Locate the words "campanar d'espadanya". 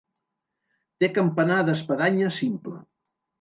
1.17-2.33